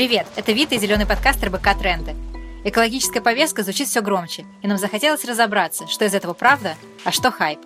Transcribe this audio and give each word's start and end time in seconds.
Привет, 0.00 0.26
это 0.34 0.52
Вита 0.52 0.76
и 0.76 0.78
зеленый 0.78 1.04
подкаст 1.04 1.44
РБК 1.44 1.78
Тренды. 1.78 2.16
Экологическая 2.64 3.20
повестка 3.20 3.62
звучит 3.62 3.86
все 3.86 4.00
громче, 4.00 4.46
и 4.62 4.66
нам 4.66 4.78
захотелось 4.78 5.26
разобраться, 5.26 5.86
что 5.88 6.06
из 6.06 6.14
этого 6.14 6.32
правда, 6.32 6.74
а 7.04 7.12
что 7.12 7.30
хайп. 7.30 7.60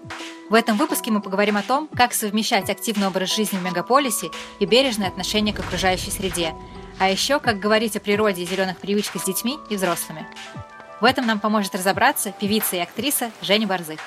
В 0.50 0.54
этом 0.54 0.76
выпуске 0.76 1.12
мы 1.12 1.22
поговорим 1.22 1.56
о 1.56 1.62
том, 1.62 1.88
как 1.94 2.12
совмещать 2.12 2.68
активный 2.70 3.06
образ 3.06 3.32
жизни 3.32 3.56
в 3.56 3.62
мегаполисе 3.62 4.30
и 4.58 4.66
бережное 4.66 5.06
отношение 5.06 5.54
к 5.54 5.60
окружающей 5.60 6.10
среде, 6.10 6.54
а 6.98 7.08
еще 7.08 7.38
как 7.38 7.60
говорить 7.60 7.94
о 7.94 8.00
природе 8.00 8.42
и 8.42 8.46
зеленых 8.46 8.78
привычках 8.78 9.22
с 9.22 9.26
детьми 9.26 9.56
и 9.70 9.76
взрослыми. 9.76 10.26
В 11.00 11.04
этом 11.04 11.28
нам 11.28 11.38
поможет 11.38 11.76
разобраться 11.76 12.32
певица 12.32 12.74
и 12.74 12.80
актриса 12.80 13.30
Женя 13.42 13.68
Борзых. 13.68 14.00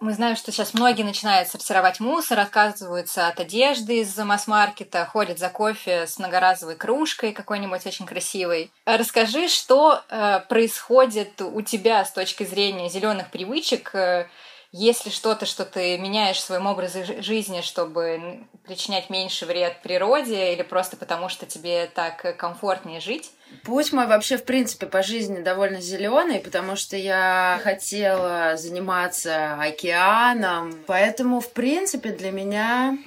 Мы 0.00 0.12
знаем, 0.14 0.36
что 0.36 0.52
сейчас 0.52 0.74
многие 0.74 1.02
начинают 1.02 1.48
сортировать 1.48 1.98
мусор, 1.98 2.38
отказываются 2.38 3.26
от 3.26 3.40
одежды 3.40 4.00
из 4.00 4.16
масс-маркета, 4.16 5.04
ходят 5.06 5.38
за 5.40 5.48
кофе 5.48 6.06
с 6.06 6.18
многоразовой 6.18 6.76
кружкой 6.76 7.32
какой-нибудь 7.32 7.84
очень 7.84 8.06
красивой. 8.06 8.70
Расскажи, 8.84 9.48
что 9.48 10.02
э, 10.08 10.40
происходит 10.48 11.42
у 11.42 11.60
тебя 11.62 12.04
с 12.04 12.12
точки 12.12 12.44
зрения 12.44 12.88
зеленых 12.88 13.30
привычек, 13.30 13.92
э, 13.94 14.28
если 14.70 15.08
что-то, 15.10 15.46
что 15.46 15.64
ты 15.64 15.96
меняешь 15.98 16.36
в 16.36 16.44
своем 16.44 16.66
образе 16.66 17.22
жизни, 17.22 17.62
чтобы 17.62 18.40
причинять 18.66 19.08
меньше 19.08 19.46
вред 19.46 19.80
природе, 19.82 20.52
или 20.52 20.62
просто 20.62 20.96
потому, 20.96 21.28
что 21.28 21.46
тебе 21.46 21.86
так 21.86 22.36
комфортнее 22.36 23.00
жить? 23.00 23.30
Путь 23.64 23.92
мой 23.92 24.06
вообще, 24.06 24.36
в 24.36 24.44
принципе, 24.44 24.86
по 24.86 25.02
жизни 25.02 25.40
довольно 25.40 25.80
зеленый, 25.80 26.40
потому 26.40 26.76
что 26.76 26.96
я 26.96 27.58
хотела 27.62 28.56
заниматься 28.56 29.54
океаном. 29.58 30.84
Поэтому, 30.86 31.40
в 31.40 31.50
принципе, 31.52 32.10
для 32.10 32.30
меня 32.30 32.98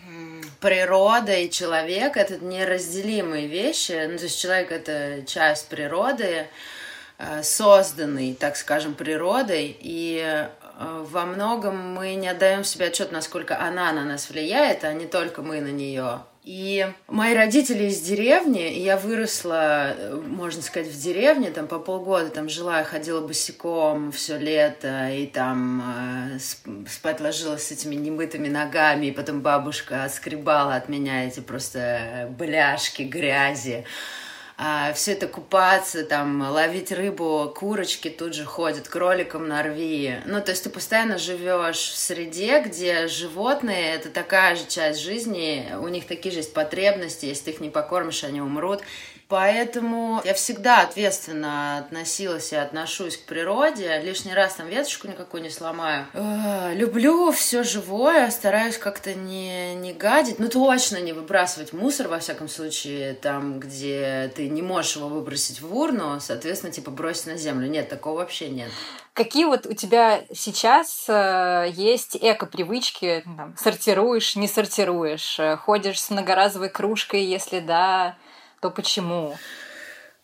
природа 0.59 1.33
и 1.33 1.49
человек— 1.49 2.17
это 2.17 2.37
неразделимые 2.43 3.47
вещи. 3.47 4.07
Ну, 4.09 4.17
то 4.17 4.23
есть 4.23 4.41
человек— 4.41 4.71
это 4.73 5.23
часть 5.27 5.67
природы, 5.67 6.47
созданный, 7.43 8.33
так 8.33 8.55
скажем, 8.55 8.93
природой. 8.93 9.75
И 9.79 10.21
э, 10.23 11.05
во 11.09 11.25
многом 11.25 11.93
мы 11.93 12.15
не 12.15 12.27
отдаем 12.27 12.63
себе 12.63 12.87
отчет, 12.87 13.11
насколько 13.11 13.59
она 13.59 13.91
на 13.91 14.03
нас 14.03 14.29
влияет, 14.29 14.83
а 14.83 14.93
не 14.93 15.05
только 15.05 15.41
мы 15.41 15.61
на 15.61 15.71
нее. 15.71 16.21
И 16.43 16.91
мои 17.07 17.35
родители 17.35 17.83
из 17.83 18.01
деревни, 18.01 18.73
и 18.73 18.81
я 18.81 18.97
выросла, 18.97 19.95
можно 20.25 20.63
сказать, 20.63 20.91
в 20.91 20.99
деревне, 20.99 21.51
там 21.51 21.67
по 21.67 21.77
полгода 21.77 22.29
там 22.29 22.49
жила, 22.49 22.79
я 22.79 22.83
ходила 22.83 23.21
босиком 23.21 24.11
все 24.11 24.39
лето, 24.39 25.11
и 25.11 25.27
там 25.27 25.83
э, 26.35 26.39
спать 26.89 27.19
ложилась 27.19 27.67
с 27.67 27.71
этими 27.71 27.93
немытыми 27.93 28.47
ногами, 28.47 29.07
и 29.07 29.11
потом 29.11 29.41
бабушка 29.41 30.03
отскребала 30.03 30.73
от 30.73 30.89
меня 30.89 31.27
эти 31.27 31.41
просто 31.41 32.33
бляшки 32.35 33.03
грязи 33.03 33.85
а, 34.63 34.93
все 34.93 35.13
это 35.13 35.27
купаться, 35.27 36.03
там, 36.03 36.39
ловить 36.39 36.91
рыбу, 36.91 37.51
курочки 37.57 38.11
тут 38.11 38.35
же 38.35 38.45
ходят, 38.45 38.87
кроликом 38.87 39.47
нарви. 39.47 40.17
Ну, 40.25 40.39
то 40.39 40.51
есть 40.51 40.63
ты 40.63 40.69
постоянно 40.69 41.17
живешь 41.17 41.79
в 41.79 41.97
среде, 41.97 42.61
где 42.61 43.07
животные— 43.07 43.95
это 43.95 44.11
такая 44.11 44.55
же 44.55 44.67
часть 44.67 44.99
жизни, 44.99 45.67
у 45.81 45.87
них 45.87 46.05
такие 46.05 46.31
же 46.31 46.39
есть 46.39 46.53
потребности, 46.53 47.25
если 47.25 47.45
ты 47.45 47.51
их 47.51 47.59
не 47.59 47.71
покормишь, 47.71 48.23
они 48.23 48.39
умрут. 48.39 48.81
Поэтому 49.31 50.19
я 50.25 50.33
всегда 50.33 50.81
ответственно 50.81 51.77
относилась 51.77 52.51
и 52.51 52.57
отношусь 52.57 53.15
к 53.15 53.21
природе. 53.21 54.01
Лишний 54.03 54.33
раз 54.33 54.55
там 54.55 54.67
веточку 54.67 55.07
никакую 55.07 55.41
не 55.41 55.49
сломаю. 55.49 56.05
Э, 56.11 56.73
люблю 56.73 57.31
все 57.31 57.63
живое, 57.63 58.29
стараюсь 58.29 58.77
как-то 58.77 59.13
не, 59.13 59.73
не 59.75 59.93
гадить. 59.93 60.37
Ну, 60.37 60.49
точно 60.49 60.97
не 60.97 61.13
выбрасывать 61.13 61.71
мусор, 61.71 62.09
во 62.09 62.19
всяком 62.19 62.49
случае, 62.49 63.13
там, 63.13 63.61
где 63.61 64.29
ты 64.35 64.49
не 64.49 64.61
можешь 64.61 64.97
его 64.97 65.07
выбросить 65.07 65.61
в 65.61 65.77
урну, 65.77 66.19
соответственно, 66.19 66.73
типа 66.73 66.91
бросить 66.91 67.27
на 67.27 67.37
землю. 67.37 67.69
Нет, 67.69 67.87
такого 67.87 68.17
вообще 68.17 68.49
нет. 68.49 68.69
Какие 69.13 69.45
вот 69.45 69.65
у 69.65 69.73
тебя 69.73 70.25
сейчас 70.33 71.05
э, 71.07 71.71
есть 71.73 72.17
эко-привычки? 72.19 73.23
Там, 73.37 73.55
сортируешь, 73.57 74.35
не 74.35 74.49
сортируешь? 74.49 75.39
Э, 75.39 75.55
ходишь 75.55 76.01
с 76.01 76.09
многоразовой 76.09 76.67
кружкой, 76.67 77.23
если 77.23 77.61
да, 77.61 78.17
то 78.61 78.69
почему? 78.69 79.35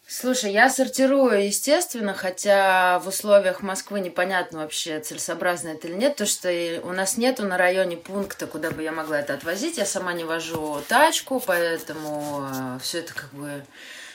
Слушай, 0.10 0.54
я 0.54 0.70
сортирую, 0.70 1.46
естественно, 1.46 2.14
хотя 2.14 3.00
в 3.00 3.10
условиях 3.10 3.62
Москвы 3.62 4.00
непонятно 4.00 4.60
вообще, 4.60 5.02
целесообразно 5.02 5.70
это 5.70 5.90
или 5.90 5.96
нет, 5.96 6.16
то 6.16 6.26
что 6.26 6.50
у 6.84 6.94
нас 6.94 7.18
нету 7.18 7.44
на 7.44 7.58
районе 7.58 7.98
пункта, 7.98 8.48
куда 8.48 8.72
бы 8.72 8.84
я 8.84 8.94
могла 8.94 9.20
это 9.20 9.34
отвозить. 9.34 9.78
Я 9.78 9.86
сама 9.86 10.14
не 10.14 10.24
вожу 10.24 10.82
тачку, 10.88 11.42
поэтому 11.46 12.48
э, 12.50 12.80
все 12.82 13.00
это 13.00 13.14
как 13.14 13.34
бы 13.34 13.66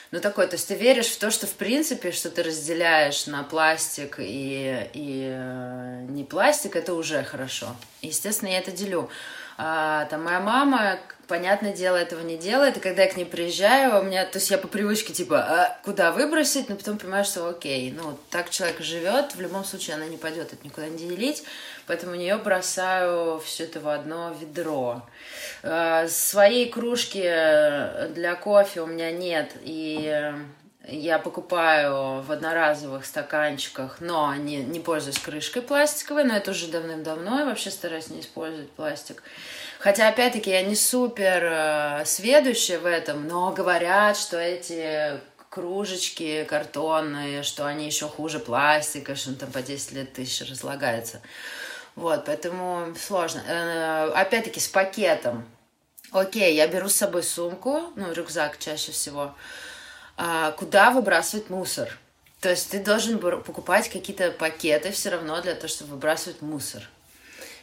ну, 0.09 0.19
такое, 0.19 0.47
то 0.47 0.55
есть 0.55 0.67
ты 0.67 0.75
веришь 0.75 1.09
в 1.09 1.19
то, 1.19 1.29
что, 1.29 1.45
в 1.45 1.53
принципе, 1.53 2.11
что 2.11 2.31
ты 2.31 2.43
разделяешь 2.43 3.27
на 3.27 3.43
пластик 3.43 4.15
и, 4.19 4.89
и 4.93 5.27
э, 5.31 6.05
не 6.09 6.23
пластик, 6.23 6.75
это 6.75 6.95
уже 6.95 7.23
хорошо. 7.23 7.75
Естественно, 8.01 8.49
я 8.49 8.59
это 8.59 8.71
делю. 8.71 9.09
А, 9.57 10.05
там 10.05 10.23
моя 10.23 10.39
мама, 10.39 10.99
понятное 11.27 11.73
дело, 11.73 11.95
этого 11.95 12.21
не 12.21 12.37
делает, 12.37 12.77
и 12.77 12.79
когда 12.79 13.03
я 13.03 13.11
к 13.11 13.17
ней 13.17 13.25
приезжаю, 13.25 13.99
у 13.99 14.03
меня, 14.03 14.25
то 14.25 14.39
есть 14.39 14.49
я 14.49 14.57
по 14.57 14.67
привычке, 14.67 15.13
типа, 15.13 15.39
а 15.39 15.79
куда 15.83 16.11
выбросить, 16.11 16.69
но 16.69 16.75
потом 16.75 16.97
понимаю, 16.97 17.23
что 17.25 17.47
окей, 17.47 17.91
ну, 17.91 18.17
так 18.29 18.49
человек 18.49 18.81
живет, 18.81 19.35
в 19.35 19.41
любом 19.41 19.63
случае 19.63 19.95
она 19.95 20.05
не 20.05 20.17
пойдет 20.17 20.53
это 20.53 20.65
никуда 20.65 20.87
не 20.87 20.97
делить, 20.97 21.43
поэтому 21.87 22.13
у 22.13 22.15
нее 22.15 22.37
бросаю 22.37 23.39
все 23.39 23.65
это 23.65 23.79
в 23.79 23.87
одно 23.87 24.35
ведро. 24.39 25.03
А, 25.61 26.07
своей 26.07 26.69
кружки 26.69 27.21
для 27.21 28.35
кофе 28.35 28.81
у 28.81 28.87
меня 28.87 29.11
нет, 29.11 29.51
и 29.61 30.33
я 30.87 31.17
покупаю 31.17 32.21
в 32.21 32.31
одноразовых 32.31 33.05
стаканчиках, 33.05 33.97
но 34.01 34.35
не, 34.35 34.57
не 34.57 34.79
пользуюсь 34.79 35.17
крышкой 35.17 35.61
пластиковой, 35.61 36.25
но 36.25 36.35
это 36.35 36.51
уже 36.51 36.67
давным-давно, 36.67 37.39
я 37.39 37.45
вообще 37.45 37.71
стараюсь 37.71 38.09
не 38.09 38.19
использовать 38.19 38.69
пластик. 38.71 39.23
Хотя, 39.79 40.09
опять-таки, 40.09 40.49
я 40.49 40.61
не 40.61 40.75
супер 40.75 41.43
э, 41.43 42.05
сведущая 42.05 42.79
в 42.79 42.85
этом, 42.85 43.27
но 43.27 43.51
говорят, 43.51 44.17
что 44.17 44.37
эти 44.37 45.19
кружечки 45.49 46.45
картонные, 46.45 47.43
что 47.43 47.65
они 47.65 47.85
еще 47.85 48.07
хуже 48.07 48.39
пластика, 48.39 49.15
что 49.15 49.29
он 49.29 49.35
там 49.35 49.51
по 49.51 49.61
10 49.61 49.91
лет 49.91 50.13
тысяч 50.13 50.49
разлагается. 50.49 51.21
Вот, 51.95 52.25
поэтому 52.25 52.93
сложно. 52.99 53.43
Э, 53.47 54.11
опять-таки, 54.15 54.59
с 54.59 54.67
пакетом. 54.67 55.45
Окей, 56.11 56.55
я 56.55 56.67
беру 56.67 56.89
с 56.89 56.95
собой 56.95 57.23
сумку, 57.23 57.91
ну, 57.95 58.11
рюкзак 58.11 58.59
чаще 58.59 58.91
всего, 58.91 59.35
куда 60.57 60.91
выбрасывать 60.91 61.49
мусор. 61.49 61.97
То 62.41 62.49
есть 62.49 62.71
ты 62.71 62.79
должен 62.79 63.19
покупать 63.19 63.89
какие-то 63.89 64.31
пакеты 64.31 64.91
все 64.91 65.09
равно 65.09 65.41
для 65.41 65.55
того, 65.55 65.67
чтобы 65.67 65.91
выбрасывать 65.91 66.41
мусор. 66.41 66.89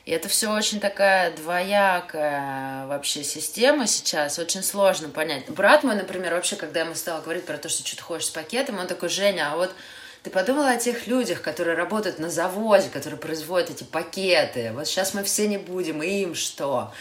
И 0.06 0.12
это 0.12 0.28
все 0.28 0.50
очень 0.50 0.80
такая 0.80 1.30
двоякая 1.36 2.86
вообще 2.86 3.22
система 3.22 3.86
сейчас, 3.86 4.38
очень 4.38 4.62
сложно 4.62 5.10
понять. 5.10 5.48
Брат 5.50 5.84
мой, 5.84 5.94
например, 5.94 6.32
вообще, 6.32 6.56
когда 6.56 6.80
ему 6.80 6.94
стал 6.94 7.20
говорить 7.20 7.44
про 7.44 7.58
то, 7.58 7.68
что 7.68 7.86
что-то 7.86 8.02
хочешь 8.02 8.28
с 8.28 8.30
пакетом, 8.30 8.78
он 8.78 8.86
такой, 8.86 9.10
Женя, 9.10 9.52
а 9.52 9.56
вот 9.56 9.74
ты 10.22 10.30
подумала 10.30 10.70
о 10.70 10.76
тех 10.78 11.06
людях, 11.06 11.42
которые 11.42 11.76
работают 11.76 12.18
на 12.18 12.30
заводе, 12.30 12.88
которые 12.88 13.20
производят 13.20 13.70
эти 13.70 13.84
пакеты. 13.84 14.72
Вот 14.72 14.86
сейчас 14.86 15.12
мы 15.12 15.22
все 15.22 15.46
не 15.46 15.58
будем, 15.58 16.02
и 16.02 16.22
им 16.22 16.34
что? 16.34 16.92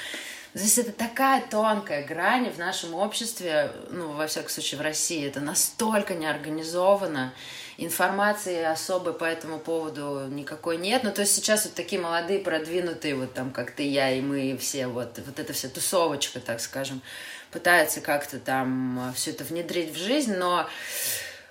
То 0.54 0.60
есть 0.60 0.80
это 0.80 0.92
такая 0.92 1.44
тонкая 1.48 2.06
грань 2.06 2.50
в 2.50 2.58
нашем 2.58 2.96
обществе, 2.96 3.72
ну, 3.92 4.14
во 4.14 4.26
всяком 4.26 4.50
случае, 4.50 4.80
в 4.80 4.82
России. 4.82 5.28
Это 5.28 5.42
настолько 5.42 6.16
неорганизовано. 6.16 7.34
Информации 7.78 8.64
особой 8.64 9.14
по 9.14 9.26
этому 9.26 9.60
поводу 9.60 10.28
никакой 10.28 10.78
нет. 10.78 11.04
Ну, 11.04 11.12
то 11.12 11.22
есть 11.22 11.36
сейчас 11.36 11.66
вот 11.66 11.76
такие 11.76 12.02
молодые, 12.02 12.40
продвинутые, 12.40 13.16
вот 13.16 13.34
там, 13.34 13.52
как 13.52 13.72
ты, 13.72 13.84
я 13.84 14.12
и 14.12 14.22
мы, 14.22 14.58
все, 14.58 14.88
вот, 14.88 15.20
вот 15.26 15.40
эта 15.40 15.54
вся 15.54 15.70
тусовочка, 15.70 16.40
так 16.40 16.60
скажем, 16.62 17.02
пытается 17.52 18.02
как-то 18.02 18.40
там 18.40 19.14
все 19.16 19.32
это 19.32 19.44
внедрить 19.44 19.94
в 19.94 19.98
жизнь, 19.98 20.36
но 20.36 20.68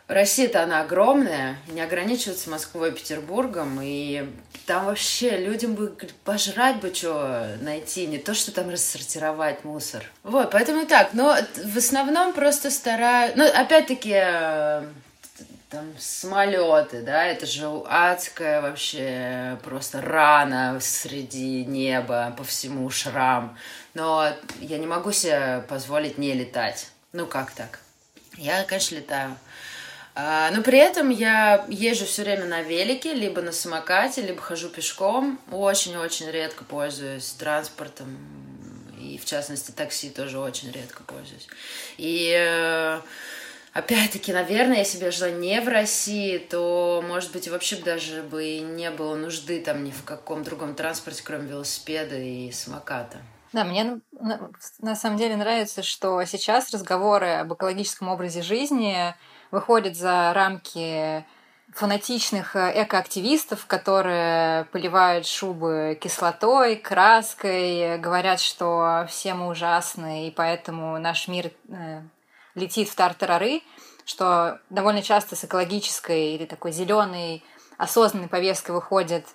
Россия-то 0.08 0.62
она 0.62 0.81
огромная, 0.81 1.58
не 1.69 1.82
ограничивается 1.82 2.49
Москвой 2.49 2.88
и 2.88 2.93
Петербургом, 2.93 3.78
и 3.82 4.26
там 4.66 4.87
вообще 4.87 5.37
людям 5.37 5.75
бы 5.75 5.94
пожрать 6.25 6.76
бы 6.76 6.94
что 6.94 7.56
найти, 7.60 8.06
не 8.06 8.16
то, 8.16 8.32
что 8.32 8.50
там 8.50 8.70
рассортировать 8.70 9.64
мусор. 9.64 10.02
Вот, 10.22 10.50
поэтому 10.50 10.87
так, 10.87 11.10
но 11.12 11.37
в 11.62 11.76
основном 11.76 12.32
просто 12.32 12.70
стараюсь... 12.70 13.34
Ну, 13.37 13.44
опять-таки, 13.44 14.14
э, 14.14 14.87
там 15.69 15.84
самолеты, 15.99 17.02
да, 17.02 17.26
это 17.26 17.44
же 17.44 17.66
адская 17.87 18.62
вообще 18.62 19.58
просто 19.62 20.00
рана 20.00 20.78
среди 20.81 21.66
неба, 21.66 22.34
по 22.34 22.44
всему 22.44 22.88
шрам. 22.88 23.58
Но 23.93 24.32
я 24.60 24.78
не 24.78 24.87
могу 24.87 25.12
себе 25.12 25.62
позволить 25.69 26.16
не 26.16 26.32
летать. 26.32 26.88
Ну, 27.12 27.26
как 27.26 27.50
так? 27.50 27.81
Я, 28.38 28.64
конечно, 28.64 28.94
летаю. 28.94 29.37
А, 30.20 30.50
но 30.50 30.62
при 30.62 30.79
этом 30.81 31.11
я 31.11 31.65
езжу 31.69 32.05
все 32.05 32.25
время 32.25 32.44
на 32.44 32.62
велике, 32.62 33.15
либо 33.15 33.41
на 33.41 33.53
самокате, 33.53 34.20
либо 34.20 34.41
хожу 34.41 34.69
пешком. 34.69 35.38
Очень-очень 35.53 36.29
редко 36.32 36.65
пользуюсь 36.65 37.31
транспортом. 37.38 38.19
И 39.00 39.17
в 39.17 39.25
частности 39.25 39.70
такси 39.70 40.11
тоже 40.11 40.41
очень 40.41 40.73
редко 40.73 41.05
пользуюсь. 41.05 41.47
И 41.99 42.35
э, 42.37 43.00
опять-таки, 43.73 44.32
наверное, 44.32 44.79
если 44.79 44.99
бы 44.99 45.05
я 45.05 45.12
жила 45.12 45.31
не 45.31 45.61
в 45.61 45.69
России, 45.69 46.38
то, 46.38 47.00
может 47.06 47.31
быть, 47.31 47.47
вообще 47.47 47.76
даже 47.76 48.25
бы 48.25 48.44
и 48.44 48.59
не 48.59 48.91
было 48.91 49.15
нужды 49.15 49.61
там 49.61 49.85
ни 49.85 49.93
в 49.93 50.03
каком 50.03 50.43
другом 50.43 50.75
транспорте, 50.75 51.23
кроме 51.25 51.49
велосипеда 51.49 52.17
и 52.17 52.50
самоката. 52.50 53.19
Да, 53.53 53.62
мне 53.62 54.00
на 54.81 54.97
самом 54.97 55.17
деле 55.17 55.37
нравится, 55.37 55.85
что 55.85 56.25
сейчас 56.25 56.73
разговоры 56.73 57.29
об 57.35 57.55
экологическом 57.55 58.09
образе 58.09 58.43
жизни 58.43 59.15
выходят 59.50 59.97
за 59.97 60.33
рамки 60.35 61.25
фанатичных 61.73 62.56
э, 62.56 62.83
экоактивистов, 62.83 63.67
которые 63.67 64.65
поливают 64.67 65.27
шубы 65.27 65.99
кислотой, 66.00 66.77
краской, 66.77 67.99
говорят, 67.99 68.41
что 68.41 69.06
все 69.09 69.35
мы 69.35 69.49
ужасны, 69.49 70.29
и 70.29 70.31
поэтому 70.31 70.99
наш 70.99 71.29
мир 71.29 71.50
э, 71.69 72.03
летит 72.55 72.89
в 72.89 72.95
тартарары, 72.95 73.62
что 74.05 74.61
довольно 74.71 75.03
часто 75.03 75.37
с 75.37 75.45
экологической 75.45 76.35
или 76.35 76.47
такой 76.47 76.73
зеленой 76.73 77.44
осознанной 77.77 78.29
повесткой 78.29 78.73
выходят, 78.73 79.27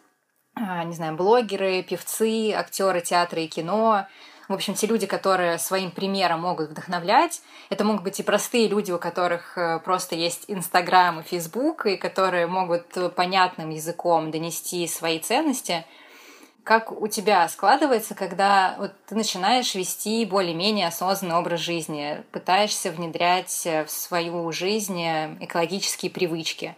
э, 0.56 0.83
не 0.86 0.94
знаю, 0.94 1.16
блогеры, 1.16 1.83
певцы, 1.83 2.51
актеры 2.54 3.01
театра 3.01 3.42
и 3.42 3.48
кино, 3.48 4.07
в 4.50 4.54
общем, 4.54 4.74
те 4.74 4.88
люди, 4.88 5.07
которые 5.07 5.57
своим 5.57 5.92
примером 5.92 6.42
могут 6.42 6.69
вдохновлять, 6.69 7.42
это 7.69 7.86
могут 7.86 8.04
быть 8.04 8.19
и 8.19 8.24
простые 8.24 8.68
люди, 8.68 8.92
у 8.92 9.00
которых 9.00 9.57
э, 9.57 9.80
просто 9.80 10.16
есть 10.16 10.45
Инстаграм 10.48 11.19
и 11.19 11.24
Фейсбук, 11.24 11.86
и 11.86 11.95
которые 11.95 12.48
могут 12.48 12.86
понятным 13.16 13.69
языком 13.69 14.31
донести 14.31 14.86
свои 14.88 15.19
ценности. 15.19 15.86
Как 16.63 16.92
у 16.92 17.07
тебя 17.07 17.48
складывается, 17.48 18.16
когда 18.16 18.75
вот 18.78 18.94
ты 19.06 19.16
начинаешь 19.16 19.75
вести 19.75 20.25
более-менее 20.25 20.88
осознанный 20.88 21.36
образ 21.36 21.60
жизни, 21.60 22.24
пытаешься 22.31 22.92
внедрять 22.92 23.66
в 23.66 23.88
свою 23.90 24.50
жизнь 24.54 25.01
экологические 25.42 26.10
привычки? 26.10 26.75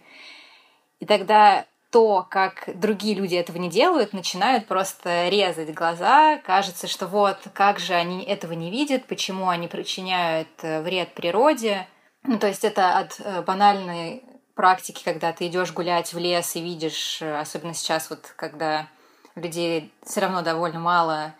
И 0.98 1.06
тогда 1.06 1.66
то, 1.90 2.26
как 2.28 2.68
другие 2.74 3.14
люди 3.14 3.34
этого 3.34 3.58
не 3.58 3.70
делают, 3.70 4.12
начинают 4.12 4.66
просто 4.66 5.28
резать 5.28 5.72
глаза. 5.72 6.38
Кажется, 6.38 6.88
что 6.88 7.06
вот 7.06 7.38
как 7.52 7.78
же 7.78 7.94
они 7.94 8.24
этого 8.24 8.52
не 8.52 8.70
видят, 8.70 9.06
почему 9.06 9.48
они 9.48 9.68
причиняют 9.68 10.48
э, 10.62 10.82
вред 10.82 11.14
природе. 11.14 11.86
Ну, 12.24 12.38
то 12.38 12.48
есть 12.48 12.64
это 12.64 12.98
от 12.98 13.20
э, 13.20 13.42
банальной 13.42 14.24
практики, 14.54 15.02
когда 15.04 15.32
ты 15.32 15.46
идешь 15.46 15.72
гулять 15.72 16.12
в 16.12 16.18
лес 16.18 16.56
и 16.56 16.60
видишь, 16.60 17.22
э, 17.22 17.38
особенно 17.38 17.74
сейчас, 17.74 18.10
вот 18.10 18.32
когда 18.36 18.88
людей 19.34 19.92
все 20.04 20.20
равно 20.20 20.42
довольно 20.42 20.80
мало, 20.80 21.34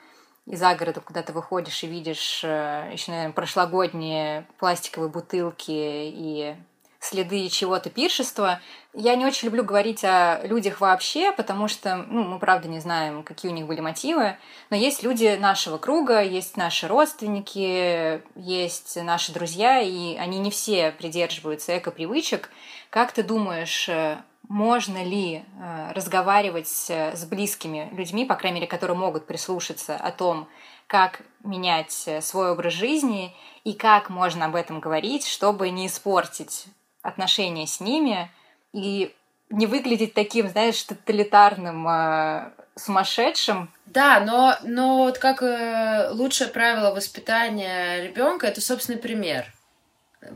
из 0.47 0.61
города 0.61 1.01
куда 1.01 1.23
ты 1.23 1.33
выходишь 1.33 1.83
и 1.83 1.89
видишь 1.89 2.45
еще, 2.45 3.11
наверное, 3.11 3.33
прошлогодние 3.33 4.47
пластиковые 4.59 5.11
бутылки 5.11 5.73
и 5.73 6.55
следы 7.01 7.49
чего-то 7.49 7.91
пиршества. 7.91 8.61
Я 8.95 9.15
не 9.17 9.27
очень 9.27 9.47
люблю 9.47 9.65
говорить 9.65 10.05
о 10.05 10.41
людях 10.45 10.81
вообще, 10.81 11.33
потому 11.33 11.69
что 11.69 11.97
ну, 11.97 12.25
мы, 12.25 12.39
правда, 12.39 12.69
не 12.69 12.81
знаем, 12.81 13.23
какие 13.23 13.51
у 13.51 13.55
них 13.55 13.67
были 13.67 13.81
мотивы. 13.81 14.37
Но 14.71 14.77
есть 14.77 15.03
люди 15.03 15.37
нашего 15.39 15.79
круга, 15.79 16.23
есть 16.23 16.57
наши 16.57 16.89
родственники, 16.89 18.23
есть 18.35 18.97
наши 18.97 19.33
друзья, 19.33 19.81
и 19.81 20.17
они 20.17 20.39
не 20.39 20.51
все 20.51 20.93
придерживаются 20.93 21.77
эко-привычек. 21.77 22.51
Как 22.91 23.13
ты 23.13 23.23
думаешь, 23.23 23.89
э, 23.89 24.17
можно 24.49 25.03
ли 25.05 25.43
э, 25.61 25.93
разговаривать 25.93 26.69
с 26.69 27.27
близкими 27.27 27.91
людьми, 27.93 28.25
по 28.25 28.37
крайней 28.37 28.61
мере, 28.61 28.67
которые 28.69 28.97
могут 28.97 29.27
прислушаться 29.27 29.97
о 29.97 30.11
том, 30.13 30.49
как 30.87 31.23
менять 31.43 32.05
э, 32.07 32.21
свой 32.21 32.53
образ 32.53 32.73
жизни 32.73 33.35
и 33.65 33.73
как 33.73 34.11
можно 34.11 34.47
об 34.47 34.55
этом 34.55 34.81
говорить, 34.81 35.27
чтобы 35.27 35.71
не 35.71 35.87
испортить 35.87 36.67
отношения 37.07 37.67
с 37.67 37.81
ними 37.81 38.31
и 38.73 39.15
не 39.51 39.67
выглядеть 39.67 40.15
таким, 40.15 40.49
знаешь, 40.49 40.83
тоталитарным, 40.83 41.87
э, 41.89 42.51
сумасшедшим. 42.75 43.71
Да, 43.87 44.21
но, 44.21 44.57
но 44.63 44.99
вот 44.99 45.19
как 45.19 45.43
э, 45.43 46.11
лучшее 46.11 46.49
правило 46.49 46.95
воспитания 46.95 48.03
ребенка 48.03 48.47
это 48.47 48.61
собственный 48.61 48.99
пример. 48.99 49.53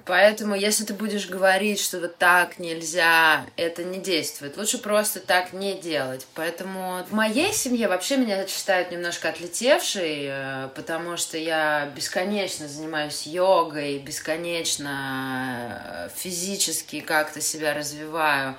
Поэтому, 0.05 0.55
если 0.55 0.85
ты 0.85 0.95
будешь 0.95 1.29
говорить, 1.29 1.81
что 1.81 2.01
вот 2.01 2.17
так 2.17 2.59
нельзя, 2.59 3.47
это 3.57 3.85
не 3.85 3.99
действует. 3.99 4.57
Лучше 4.57 4.79
просто 4.79 5.21
так 5.21 5.53
не 5.53 5.75
делать. 5.75 6.27
Поэтому 6.35 7.05
в 7.09 7.13
моей 7.13 7.53
семье 7.53 7.89
вообще 7.89 8.17
меня 8.17 8.47
считают 8.47 8.91
немножко 8.91 9.29
отлетевшей, 9.29 10.27
э, 10.29 10.69
потому 10.75 11.17
что 11.17 11.39
я 11.39 11.91
бесконечно 11.95 12.69
занимаюсь 12.69 13.27
йогой, 13.27 13.99
бесконечно 13.99 15.83
э, 15.85 16.09
физически 16.15 17.01
как-то 17.01 17.41
себя 17.41 17.75
развиваю 17.75 18.57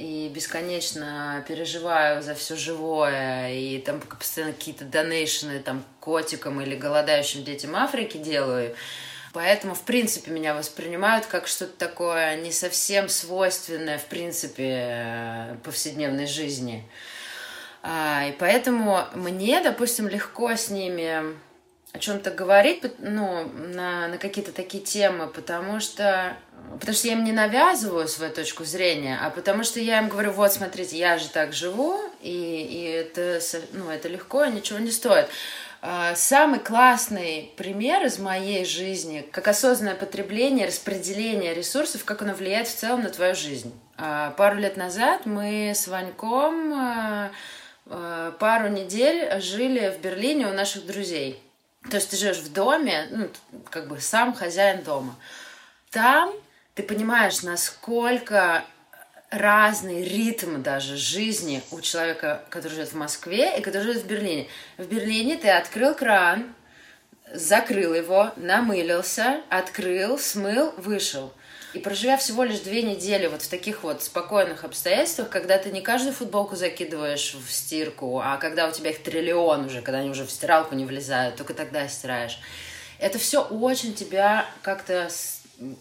и 0.00 0.30
бесконечно 0.34 1.44
переживаю 1.46 2.22
за 2.22 2.34
все 2.34 2.56
живое, 2.56 3.52
и 3.52 3.78
там 3.78 4.00
постоянно 4.00 4.54
какие-то 4.54 4.86
донейшены 4.86 5.60
там 5.60 5.84
котикам 6.00 6.60
или 6.62 6.74
голодающим 6.74 7.44
детям 7.44 7.76
Африки 7.76 8.16
делаю. 8.16 8.74
Поэтому, 9.32 9.74
в 9.74 9.82
принципе, 9.82 10.32
меня 10.32 10.54
воспринимают 10.54 11.26
как 11.26 11.46
что-то 11.46 11.76
такое 11.78 12.36
не 12.36 12.50
совсем 12.50 13.08
свойственное, 13.08 13.98
в 13.98 14.06
принципе, 14.06 14.86
э, 14.88 15.56
повседневной 15.62 16.26
жизни. 16.26 16.84
А, 17.82 18.26
и 18.28 18.32
поэтому 18.32 19.04
мне, 19.14 19.62
допустим, 19.62 20.08
легко 20.08 20.54
с 20.54 20.68
ними 20.68 21.36
о 21.92 21.98
чем-то 21.98 22.30
говорить, 22.30 22.84
ну, 22.98 23.48
на, 23.48 24.08
на 24.08 24.18
какие-то 24.18 24.52
такие 24.52 24.82
темы, 24.82 25.26
потому 25.28 25.80
что, 25.80 26.36
потому 26.78 26.94
что 26.94 27.08
я 27.08 27.14
им 27.14 27.24
не 27.24 27.32
навязываю 27.32 28.06
свою 28.06 28.32
точку 28.32 28.64
зрения, 28.64 29.18
а 29.20 29.30
потому 29.30 29.64
что 29.64 29.80
я 29.80 29.98
им 29.98 30.08
говорю, 30.08 30.32
вот, 30.32 30.52
смотрите, 30.52 30.98
я 30.98 31.18
же 31.18 31.28
так 31.28 31.52
живу, 31.52 32.00
и, 32.20 32.30
и 32.30 32.82
это, 32.84 33.40
ну, 33.72 33.90
это 33.90 34.08
легко, 34.08 34.44
ничего 34.46 34.78
не 34.78 34.90
стоит. 34.90 35.28
А, 35.82 36.14
самый 36.14 36.60
классный 36.60 37.52
пример 37.56 38.04
из 38.04 38.18
моей 38.18 38.66
жизни, 38.66 39.26
как 39.32 39.48
осознанное 39.48 39.94
потребление, 39.94 40.66
распределение 40.66 41.54
ресурсов, 41.54 42.04
как 42.04 42.20
оно 42.20 42.34
влияет 42.34 42.68
в 42.68 42.74
целом 42.74 43.02
на 43.02 43.08
твою 43.08 43.34
жизнь. 43.34 43.72
А, 43.96 44.32
пару 44.32 44.56
лет 44.56 44.76
назад 44.76 45.24
мы 45.24 45.72
с 45.74 45.88
Ваньком 45.88 46.74
а, 46.74 47.30
пару 48.38 48.68
недель 48.68 49.40
жили 49.40 49.88
в 49.96 50.02
Берлине 50.02 50.48
у 50.48 50.52
наших 50.52 50.86
друзей. 50.86 51.42
То 51.88 51.96
есть 51.96 52.10
ты 52.10 52.16
живешь 52.16 52.38
в 52.38 52.52
доме, 52.52 53.08
ну, 53.10 53.28
как 53.70 53.88
бы 53.88 54.00
сам 54.00 54.34
хозяин 54.34 54.82
дома. 54.82 55.16
Там 55.90 56.30
ты 56.74 56.82
понимаешь, 56.82 57.42
насколько 57.42 58.64
разный 59.30 60.02
ритм 60.04 60.62
даже 60.62 60.96
жизни 60.96 61.62
у 61.70 61.80
человека, 61.80 62.42
который 62.50 62.74
живет 62.74 62.92
в 62.92 62.96
Москве 62.96 63.58
и 63.58 63.62
который 63.62 63.84
живет 63.84 64.02
в 64.02 64.06
Берлине. 64.06 64.48
В 64.76 64.86
Берлине 64.86 65.36
ты 65.36 65.48
открыл 65.48 65.94
кран, 65.94 66.52
закрыл 67.32 67.94
его, 67.94 68.32
намылился, 68.36 69.40
открыл, 69.48 70.18
смыл, 70.18 70.74
вышел. 70.76 71.32
И 71.72 71.78
проживя 71.78 72.16
всего 72.16 72.42
лишь 72.42 72.58
две 72.58 72.82
недели 72.82 73.28
вот 73.28 73.42
в 73.42 73.48
таких 73.48 73.84
вот 73.84 74.02
спокойных 74.02 74.64
обстоятельствах, 74.64 75.28
когда 75.28 75.56
ты 75.56 75.70
не 75.70 75.80
каждую 75.80 76.12
футболку 76.12 76.56
закидываешь 76.56 77.34
в 77.34 77.52
стирку, 77.52 78.20
а 78.20 78.38
когда 78.38 78.66
у 78.68 78.72
тебя 78.72 78.90
их 78.90 79.00
триллион 79.04 79.66
уже, 79.66 79.80
когда 79.80 80.00
они 80.00 80.10
уже 80.10 80.26
в 80.26 80.32
стиралку 80.32 80.74
не 80.74 80.84
влезают, 80.84 81.36
только 81.36 81.54
тогда 81.54 81.86
стираешь. 81.86 82.40
Это 82.98 83.18
все 83.18 83.42
очень 83.42 83.94
тебя 83.94 84.46
как-то 84.62 85.08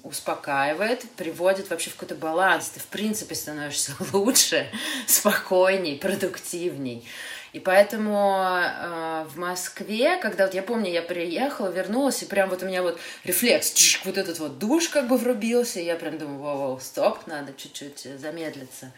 успокаивает, 0.03 1.03
приводит 1.15 1.69
вообще 1.69 1.89
в 1.89 1.95
какой-то 1.95 2.15
баланс. 2.15 2.69
Ты, 2.69 2.79
в 2.79 2.87
принципе, 2.87 3.35
становишься 3.35 3.93
лучше, 4.13 4.69
спокойней, 5.07 5.97
продуктивней. 5.97 7.07
И 7.51 7.59
поэтому 7.59 8.37
э, 8.37 9.25
в 9.33 9.37
Москве, 9.37 10.17
когда 10.17 10.45
вот 10.45 10.53
я 10.53 10.61
помню, 10.61 10.91
я 10.91 11.01
приехала, 11.01 11.69
вернулась, 11.69 12.21
и 12.21 12.25
прям 12.25 12.49
вот 12.49 12.61
у 12.61 12.67
меня 12.67 12.83
вот 12.83 12.99
рефлекс, 13.23 13.71
чик, 13.71 14.05
вот 14.05 14.17
этот 14.19 14.37
вот 14.39 14.59
душ 14.59 14.89
как 14.89 15.07
бы 15.07 15.17
врубился, 15.17 15.79
и 15.79 15.85
я 15.85 15.95
прям 15.95 16.19
думаю, 16.19 16.39
воу-воу, 16.39 16.79
стоп, 16.79 17.25
надо 17.25 17.53
чуть-чуть 17.57 18.07
замедлиться. 18.19 18.91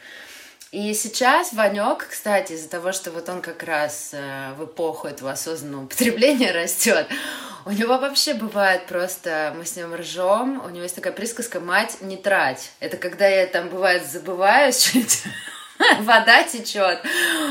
И 0.71 0.93
сейчас 0.93 1.51
Ванек, 1.51 2.07
кстати, 2.09 2.53
из-за 2.53 2.69
того, 2.69 2.93
что 2.93 3.11
вот 3.11 3.27
он 3.27 3.41
как 3.41 3.63
раз 3.63 4.11
э, 4.13 4.53
в 4.57 4.65
эпоху 4.65 5.07
этого 5.07 5.31
осознанного 5.31 5.85
потребления 5.85 6.51
растет, 6.53 7.07
у 7.65 7.71
него 7.71 7.97
вообще 7.97 8.33
бывает 8.33 8.87
просто, 8.87 9.53
мы 9.57 9.65
с 9.65 9.75
ним 9.75 9.93
ржем, 9.95 10.61
у 10.65 10.69
него 10.69 10.83
есть 10.83 10.95
такая 10.95 11.13
присказка 11.13 11.59
«мать, 11.59 11.97
не 12.01 12.17
трать». 12.17 12.71
Это 12.79 12.97
когда 12.97 13.27
я 13.27 13.45
там, 13.47 13.69
бывает, 13.69 14.05
забываю 14.05 14.73
чуть 14.77 15.23
вода 16.01 16.43
течет, 16.43 17.01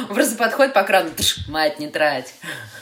просто 0.09 0.37
подходит 0.37 0.75
по 0.75 0.83
крану, 0.83 1.11
мать, 1.49 1.79
не 1.79 1.89
трать. 1.89 2.35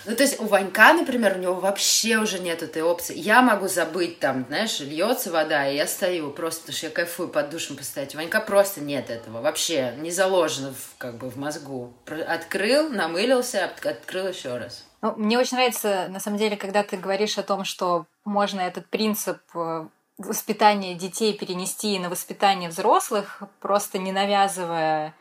Ну, 0.04 0.16
то 0.16 0.22
есть 0.22 0.40
у 0.40 0.44
Ванька, 0.44 0.94
например, 0.94 1.36
у 1.36 1.40
него 1.40 1.54
вообще 1.54 2.16
уже 2.16 2.38
нет 2.38 2.62
этой 2.62 2.80
опции. 2.80 3.16
Я 3.18 3.42
могу 3.42 3.68
забыть 3.68 4.18
там, 4.20 4.46
знаешь, 4.48 4.80
льется 4.80 5.30
вода, 5.30 5.68
и 5.68 5.76
я 5.76 5.86
стою 5.86 6.30
просто, 6.30 6.60
потому 6.62 6.76
что 6.76 6.86
я 6.86 6.92
кайфую 6.92 7.28
под 7.28 7.50
душем 7.50 7.76
постоять. 7.76 8.14
У 8.14 8.18
Ванька 8.18 8.40
просто 8.40 8.80
нет 8.80 9.10
этого. 9.10 9.42
Вообще 9.42 9.94
не 9.98 10.10
заложено 10.10 10.72
в, 10.72 10.96
как 10.96 11.18
бы 11.18 11.28
в 11.28 11.36
мозгу. 11.36 11.92
Открыл, 12.26 12.88
намылился, 12.88 13.64
открыл 13.66 14.28
еще 14.28 14.56
раз. 14.56 14.86
Ну, 15.02 15.14
мне 15.16 15.38
очень 15.38 15.58
нравится, 15.58 16.06
на 16.08 16.20
самом 16.20 16.38
деле, 16.38 16.56
когда 16.56 16.82
ты 16.82 16.96
говоришь 16.96 17.36
о 17.36 17.42
том, 17.42 17.64
что 17.64 18.06
можно 18.24 18.60
этот 18.60 18.86
принцип 18.88 19.38
э, 19.54 19.86
воспитания 20.16 20.94
детей 20.94 21.36
перенести 21.36 21.98
на 21.98 22.08
воспитание 22.08 22.70
взрослых, 22.70 23.42
просто 23.60 23.98
не 23.98 24.10
навязывая 24.10 25.14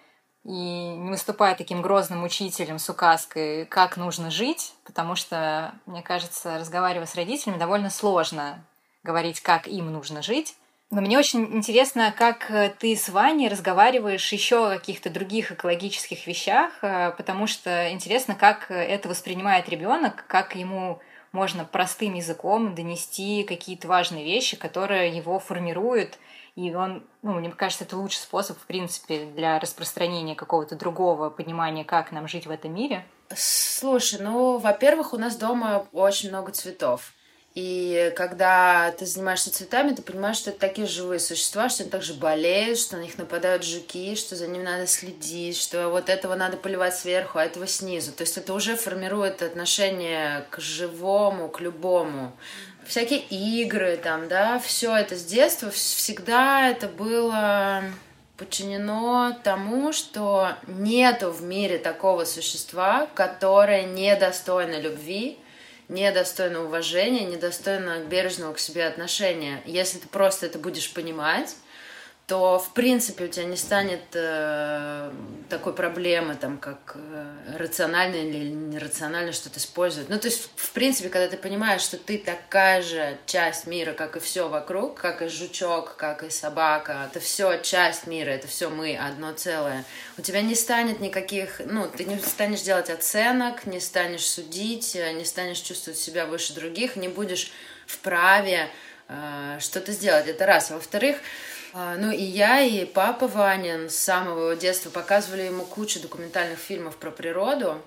и 0.48 0.96
не 0.96 1.10
выступая 1.10 1.56
таким 1.56 1.82
грозным 1.82 2.24
учителем 2.24 2.80
с 2.80 2.90
указкой, 2.90 3.66
как 3.66 3.98
нужно 3.98 4.32
жить, 4.32 4.74
потому 4.86 5.16
что, 5.16 5.74
мне 5.86 6.02
кажется, 6.02 6.58
разговаривая 6.58 7.06
с 7.06 7.16
родителями, 7.16 7.58
довольно 7.58 7.90
сложно 7.90 8.64
говорить, 9.04 9.42
как 9.42 9.68
им 9.68 9.92
нужно 9.92 10.22
жить. 10.22 10.56
Но 10.90 11.02
мне 11.02 11.18
очень 11.18 11.44
интересно, 11.58 12.14
как 12.18 12.50
ты 12.80 12.96
с 12.96 13.10
Ваней 13.10 13.50
разговариваешь 13.50 14.32
еще 14.32 14.72
о 14.72 14.80
каких-то 14.80 15.10
других 15.10 15.52
экологических 15.52 16.26
вещах, 16.26 16.72
э, 16.82 17.12
потому 17.18 17.46
что 17.46 17.92
интересно, 17.92 18.34
как 18.34 18.72
это 18.72 19.10
воспринимает 19.10 19.68
ребенок, 19.68 20.24
как 20.28 20.56
ему 20.56 21.02
можно 21.38 21.66
простым 21.66 22.16
языком 22.16 22.74
донести 22.74 23.44
какие-то 23.44 23.88
важные 23.88 24.26
вещи, 24.26 24.58
которые 24.58 25.16
его 25.16 25.38
формируют, 25.38 26.18
и 26.56 26.74
он, 26.74 27.04
ну, 27.22 27.34
мне 27.34 27.52
кажется, 27.52 27.84
это 27.84 27.96
лучший 27.96 28.18
способ, 28.18 28.58
в 28.58 28.66
принципе, 28.66 29.26
для 29.26 29.60
распространения 29.60 30.34
какого-то 30.34 30.76
другого 30.76 31.30
понимания, 31.30 31.86
как 31.86 32.12
нам 32.12 32.28
жить 32.28 32.48
в 32.48 32.50
этом 32.50 32.74
мире. 32.74 33.06
Слушай, 33.36 34.20
ну, 34.20 34.58
во-первых, 34.58 35.14
у 35.14 35.18
нас 35.18 35.36
дома 35.36 35.86
очень 35.94 36.30
много 36.30 36.52
цветов. 36.52 37.14
И 37.58 38.14
когда 38.16 38.92
ты 39.00 39.08
занимаешься 39.08 39.52
цветами, 39.52 39.96
ты 39.96 40.04
понимаешь, 40.04 40.38
что 40.38 40.52
это 40.52 40.60
такие 40.60 40.86
живые 40.86 41.20
существа, 41.20 41.70
что 41.70 41.82
они 41.82 41.90
также 41.90 42.14
болеют, 42.14 42.78
что 42.78 42.98
на 42.98 43.02
них 43.02 43.18
нападают 43.18 43.64
жуки, 43.64 44.14
что 44.14 44.36
за 44.36 44.46
ними 44.46 44.62
надо 44.62 44.86
следить, 44.86 45.58
что 45.58 45.90
вот 45.90 46.08
этого 46.08 46.36
надо 46.36 46.58
поливать 46.58 46.94
сверху, 46.96 47.40
а 47.40 47.46
этого 47.46 47.66
снизу. 47.66 48.12
То 48.12 48.22
есть 48.22 48.38
это 48.38 48.54
уже 48.54 48.76
формирует 48.76 49.42
отношение 49.42 50.46
к 50.52 50.60
живому, 50.60 51.50
к 51.50 51.60
любому. 51.60 52.32
Всякие 52.86 53.22
игры 53.22 53.98
там, 53.98 54.28
да, 54.28 54.60
все 54.60 54.96
это 54.96 55.16
с 55.16 55.26
детства 55.26 55.72
всегда 55.72 56.70
это 56.70 56.88
было 56.88 57.82
подчинено 58.38 59.36
тому, 59.44 59.94
что 59.94 60.52
нету 60.68 61.32
в 61.32 61.42
мире 61.42 61.80
такого 61.80 62.26
существа, 62.26 63.08
которое 63.16 63.86
недостойно 63.86 64.80
любви, 64.80 65.40
недостойно 65.90 66.64
уважения, 66.64 67.26
недостойно 67.26 68.00
бережного 68.00 68.54
к 68.54 68.60
себе 68.60 68.86
отношения. 68.86 69.62
Если 69.66 70.00
ты 70.00 70.08
просто 70.08 70.46
это 70.46 70.60
будешь 70.60 70.94
понимать, 70.94 71.56
то, 72.28 72.60
в 72.60 72.74
принципе, 72.74 73.24
у 73.24 73.28
тебя 73.30 73.46
не 73.46 73.56
станет 73.56 74.02
э, 74.14 75.12
такой 75.50 75.72
проблемы, 75.72 76.36
там, 76.36 76.58
как 76.58 76.98
э, 76.98 77.58
рационально 77.58 78.16
или 78.16 78.50
нерационально 78.50 79.32
что-то 79.32 79.60
использовать. 79.60 80.10
Ну, 80.10 80.20
то 80.20 80.28
есть, 80.28 80.50
в 80.58 80.72
принципе, 80.72 81.08
когда 81.08 81.30
ты 81.30 81.38
понимаешь, 81.38 81.82
что 81.82 81.96
ты 81.96 82.18
такая 82.18 82.82
же 82.82 83.18
часть 83.26 83.66
мира, 83.66 83.94
как 83.94 84.18
и 84.18 84.20
все 84.20 84.50
вокруг, 84.50 84.96
как 84.96 85.22
и 85.22 85.30
жучок, 85.30 85.96
как 85.96 86.22
и 86.24 86.30
собака, 86.30 87.08
это 87.10 87.22
все 87.22 87.62
часть 87.62 88.08
мира, 88.08 88.32
это 88.32 88.50
все 88.50 88.70
мы, 88.70 88.98
одно 88.98 89.32
целое. 89.32 89.86
У 90.18 90.22
тебя 90.22 90.42
не 90.42 90.56
станет 90.56 91.00
никаких, 91.00 91.62
ну, 91.66 91.88
ты 91.88 92.04
не 92.04 92.20
станешь 92.20 92.62
делать 92.62 92.90
оценок, 92.90 93.66
не 93.66 93.80
станешь 93.80 94.28
судить, 94.28 94.98
э, 94.98 95.14
не 95.14 95.24
станешь 95.24 95.60
чувствовать 95.60 95.98
себя 95.98 96.26
выше 96.26 96.54
других, 96.54 96.98
не 96.98 97.08
будешь 97.08 97.54
вправе 97.86 98.68
э, 99.08 99.60
что-то 99.62 99.94
сделать. 99.94 100.28
Это 100.28 100.46
раз. 100.46 100.72
Во-вторых, 100.72 101.16
а, 101.16 101.57
ну 101.98 102.12
и 102.12 102.24
я, 102.24 102.62
и 102.62 102.86
папа 102.86 103.28
Ванин 103.28 103.90
с 103.90 103.96
самого 103.96 104.56
детства 104.56 104.90
показывали 104.90 105.44
ему 105.44 105.64
кучу 105.64 106.00
документальных 106.00 106.58
фильмов 106.58 106.98
про 106.98 107.12
природу. 107.12 107.82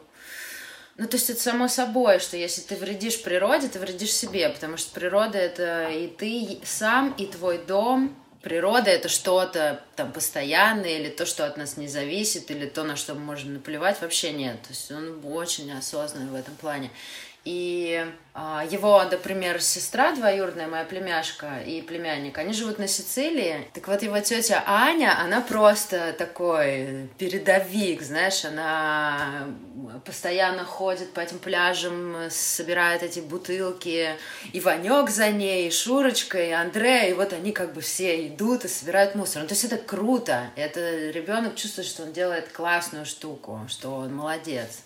Ну, 0.96 1.08
то 1.08 1.16
есть 1.16 1.30
это 1.30 1.40
само 1.40 1.66
собой, 1.66 2.18
что 2.18 2.36
если 2.36 2.60
ты 2.60 2.76
вредишь 2.76 3.22
природе, 3.22 3.68
ты 3.68 3.78
вредишь 3.78 4.12
себе, 4.12 4.48
потому 4.50 4.76
что 4.76 4.92
природа— 4.92 5.38
это 5.38 5.88
и 5.88 6.08
ты 6.08 6.60
сам, 6.64 7.14
и 7.16 7.26
твой 7.26 7.58
дом. 7.58 8.14
Природа— 8.42 8.90
это 8.92 9.08
что-то 9.08 9.82
там 9.96 10.12
постоянное, 10.12 10.98
или 10.98 11.08
то, 11.08 11.26
что 11.26 11.46
от 11.46 11.56
нас 11.56 11.76
не 11.76 11.88
зависит, 11.88 12.50
или 12.50 12.66
то, 12.66 12.84
на 12.84 12.96
что 12.96 13.14
мы 13.14 13.20
можем 13.20 13.54
наплевать, 13.54 14.00
вообще 14.02 14.32
нет. 14.32 14.60
То 14.62 14.70
есть 14.70 14.90
он 14.92 15.20
очень 15.24 15.72
осознанный 15.72 16.30
в 16.30 16.34
этом 16.34 16.54
плане. 16.56 16.90
И 17.44 18.04
а, 18.34 18.64
его, 18.70 19.02
например, 19.02 19.62
сестра 19.62 20.12
двоюродная, 20.12 20.68
моя 20.68 20.84
племяшка 20.84 21.60
и 21.66 21.80
племянник, 21.80 22.36
они 22.36 22.52
живут 22.52 22.78
на 22.78 22.86
Сицилии. 22.86 23.66
Так 23.72 23.88
вот, 23.88 24.02
его 24.02 24.20
тетя 24.20 24.62
Аня, 24.66 25.18
она 25.18 25.40
просто 25.40 26.12
такой 26.12 27.08
передовик, 27.16 28.02
знаешь, 28.02 28.44
она 28.44 29.48
постоянно 30.04 30.64
ходит 30.64 31.12
по 31.12 31.20
этим 31.20 31.38
пляжам, 31.38 32.14
собирает 32.28 33.02
эти 33.02 33.20
бутылки, 33.20 34.10
и 34.52 34.60
Ванек 34.60 35.08
за 35.08 35.30
ней, 35.30 35.68
и 35.68 35.70
Шурочка, 35.70 36.38
и 36.38 36.50
Андрея, 36.50 37.10
и 37.10 37.14
вот 37.14 37.32
они 37.32 37.52
как 37.52 37.72
бы 37.72 37.80
все 37.80 38.28
идут 38.28 38.66
и 38.66 38.68
собирают 38.68 39.14
мусор. 39.14 39.42
Ну, 39.42 39.48
то 39.48 39.54
есть 39.54 39.64
это 39.64 39.78
круто, 39.78 40.50
это 40.56 41.08
ребенок 41.10 41.56
чувствует, 41.56 41.88
что 41.88 42.02
он 42.02 42.12
делает 42.12 42.52
классную 42.52 43.06
штуку, 43.06 43.60
что 43.68 43.90
он 43.96 44.14
молодец. 44.14 44.82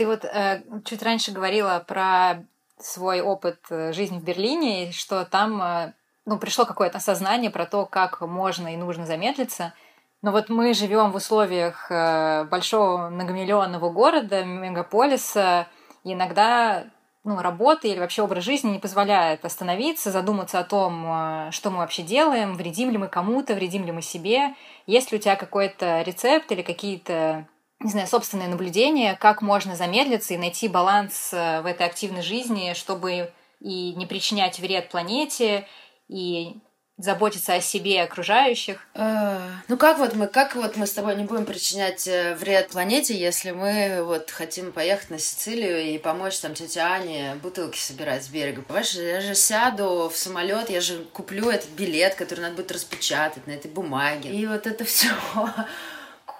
Ты 0.00 0.06
вот 0.06 0.24
э, 0.24 0.62
чуть 0.86 1.02
раньше 1.02 1.30
говорила 1.30 1.84
про 1.86 2.46
свой 2.78 3.20
опыт 3.20 3.58
э, 3.68 3.92
жизни 3.92 4.18
в 4.18 4.24
Берлине, 4.24 4.92
что 4.92 5.26
там 5.26 5.62
э, 5.62 5.92
ну, 6.24 6.38
пришло 6.38 6.64
какое-то 6.64 6.96
осознание 6.96 7.50
про 7.50 7.66
то, 7.66 7.84
как 7.84 8.22
можно 8.22 8.72
и 8.72 8.78
нужно 8.78 9.04
замедлиться. 9.04 9.74
Но 10.22 10.32
вот 10.32 10.48
мы 10.48 10.72
живем 10.72 11.12
в 11.12 11.16
условиях 11.16 11.90
э, 11.90 12.44
большого 12.44 13.10
многомиллионного 13.10 13.90
города, 13.90 14.42
мегаполиса, 14.42 15.66
и 16.02 16.14
иногда 16.14 16.84
ну, 17.22 17.38
работа 17.38 17.86
или 17.86 17.98
вообще 17.98 18.22
образ 18.22 18.44
жизни 18.44 18.70
не 18.70 18.78
позволяет 18.78 19.44
остановиться, 19.44 20.10
задуматься 20.10 20.60
о 20.60 20.64
том, 20.64 21.50
что 21.52 21.70
мы 21.70 21.76
вообще 21.76 22.00
делаем, 22.00 22.54
вредим 22.54 22.88
ли 22.88 22.96
мы 22.96 23.08
кому-то, 23.08 23.54
вредим 23.54 23.84
ли 23.84 23.92
мы 23.92 24.00
себе. 24.00 24.54
Есть 24.86 25.12
ли 25.12 25.18
у 25.18 25.20
тебя 25.20 25.36
какой-то 25.36 26.00
рецепт 26.00 26.50
или 26.52 26.62
какие-то 26.62 27.46
не 27.80 27.90
знаю, 27.90 28.06
собственное 28.06 28.48
наблюдение, 28.48 29.16
как 29.16 29.40
можно 29.42 29.74
замедлиться 29.74 30.34
и 30.34 30.38
найти 30.38 30.68
баланс 30.68 31.30
э, 31.32 31.62
в 31.62 31.66
этой 31.66 31.86
активной 31.86 32.22
жизни, 32.22 32.74
чтобы 32.74 33.32
и 33.60 33.94
не 33.94 34.06
причинять 34.06 34.58
вред 34.58 34.90
планете, 34.90 35.66
и 36.08 36.56
заботиться 36.98 37.54
о 37.54 37.60
себе 37.62 37.94
и 37.94 37.98
окружающих. 37.98 38.86
Э, 38.94 39.38
ну 39.68 39.78
как 39.78 39.98
вот 39.98 40.14
мы, 40.14 40.26
как 40.26 40.56
вот 40.56 40.76
мы 40.76 40.86
с 40.86 40.92
тобой 40.92 41.16
не 41.16 41.24
будем 41.24 41.46
причинять 41.46 42.06
э, 42.06 42.34
вред 42.34 42.68
планете, 42.68 43.18
если 43.18 43.52
мы 43.52 44.02
вот 44.04 44.30
хотим 44.30 44.72
поехать 44.72 45.08
на 45.08 45.18
Сицилию 45.18 45.80
и 45.82 45.96
помочь 45.96 46.38
там 46.38 46.52
тете 46.52 46.80
Ане 46.80 47.36
бутылки 47.42 47.78
собирать 47.78 48.24
с 48.24 48.28
берега? 48.28 48.60
Понимаешь, 48.60 48.92
я 48.92 49.22
же 49.22 49.34
сяду 49.34 50.10
в 50.12 50.16
самолет, 50.18 50.68
я 50.68 50.82
же 50.82 51.04
куплю 51.14 51.48
этот 51.48 51.70
билет, 51.70 52.14
который 52.14 52.40
надо 52.40 52.56
будет 52.56 52.72
распечатать 52.72 53.46
на 53.46 53.52
этой 53.52 53.70
бумаге. 53.70 54.30
И 54.30 54.46
вот 54.46 54.66
это 54.66 54.84
все 54.84 55.08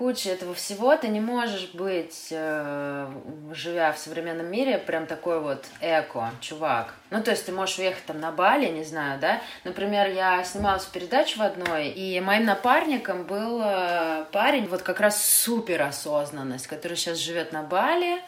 куча 0.01 0.31
этого 0.31 0.55
всего, 0.55 0.97
ты 0.97 1.09
не 1.09 1.21
можешь 1.21 1.73
быть, 1.75 2.29
э, 2.31 3.13
живя 3.53 3.93
в 3.93 3.99
современном 3.99 4.51
мире, 4.51 4.79
прям 4.79 5.07
такой 5.07 5.41
вот 5.41 5.67
эко, 5.83 6.31
чувак. 6.41 6.95
Ну, 7.11 7.23
то 7.23 7.33
есть 7.33 7.45
ты 7.45 7.53
можешь 7.53 7.79
уехать 7.79 8.07
там 8.07 8.19
на 8.19 8.33
Бали, 8.33 8.71
не 8.71 8.83
знаю, 8.83 9.21
да? 9.21 9.43
Например, 9.63 10.09
я 10.09 10.43
снималась 10.43 10.85
в 10.85 10.91
передаче 10.91 11.39
в 11.39 11.43
одной, 11.43 11.89
и 11.89 12.19
моим 12.23 12.47
напарником 12.47 13.25
был 13.25 13.61
э, 13.63 14.25
парень, 14.33 14.69
вот 14.69 14.81
как 14.81 15.01
раз 15.01 15.23
супер 15.23 15.83
осознанность, 15.83 16.67
который 16.67 16.97
сейчас 16.97 17.19
живет 17.19 17.53
на 17.53 17.63
Бали, 17.63 18.23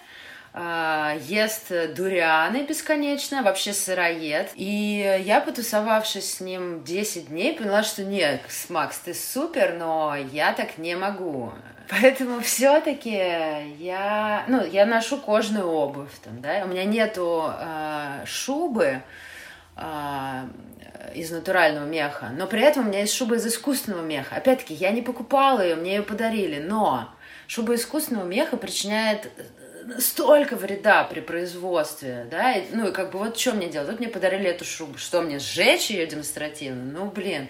ест 0.55 1.73
дурианы 1.95 2.67
бесконечно, 2.67 3.43
вообще 3.43 3.73
сыроед. 3.73 4.51
И 4.55 5.23
я, 5.25 5.41
потусовавшись 5.41 6.35
с 6.35 6.41
ним 6.41 6.85
10 6.85 7.29
дней, 7.29 7.55
поняла, 7.57 7.83
что 7.83 8.05
нет, 8.05 8.43
Макс, 8.69 8.99
ты 8.99 9.15
супер, 9.15 9.77
но 9.79 10.15
я 10.33 10.53
так 10.53 10.79
не 10.79 10.95
могу. 10.95 11.53
Поэтому 11.89 12.41
все-таки 12.43 13.17
я, 13.79 14.45
ну, 14.49 14.65
я 14.65 14.87
ношу 14.87 15.19
кожную 15.19 15.67
обувь, 15.67 16.13
там, 16.25 16.41
да, 16.41 16.63
у 16.65 16.69
меня 16.69 16.85
нету 16.85 17.51
э, 17.59 18.25
шубы, 18.27 19.03
э, 19.77 20.45
из 21.15 21.31
натурального 21.31 21.85
меха, 21.85 22.31
но 22.37 22.47
при 22.47 22.63
этом 22.63 22.85
у 22.85 22.89
меня 22.89 23.01
есть 23.01 23.15
шуба 23.15 23.37
из 23.37 23.47
искусственного 23.47 24.03
меха. 24.03 24.37
Опять-таки, 24.37 24.73
я 24.73 24.91
не 24.91 25.03
покупала 25.03 25.61
ее, 25.61 25.75
мне 25.75 25.97
ее 25.97 26.03
подарили, 26.03 26.61
но 26.61 27.09
шуба 27.47 27.75
искусственного 27.75 28.25
меха 28.25 28.57
причиняет 28.57 29.31
столько 29.99 30.57
вреда 30.57 31.05
при 31.05 31.21
производстве, 31.21 32.27
да, 32.31 32.53
и, 32.53 32.65
ну 32.73 32.89
и 32.89 32.93
как 32.93 33.11
бы 33.11 33.19
вот 33.19 33.39
что 33.39 33.53
мне 33.53 33.69
делать? 33.69 33.89
Вот 33.89 33.99
мне 33.99 34.09
подарили 34.09 34.49
эту 34.49 34.65
шубу, 34.65 34.99
что 34.99 35.23
мне 35.23 35.39
сжечь 35.39 35.91
ее 35.91 36.07
демонстративно? 36.07 36.83
Ну, 36.83 37.07
блин, 37.07 37.49